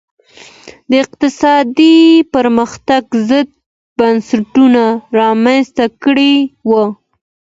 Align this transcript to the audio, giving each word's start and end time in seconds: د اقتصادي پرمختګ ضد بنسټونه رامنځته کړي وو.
د 0.89 0.91
اقتصادي 1.05 1.97
پرمختګ 2.33 3.03
ضد 3.29 3.49
بنسټونه 3.97 4.83
رامنځته 5.19 5.85
کړي 6.03 6.33
وو. 6.69 6.83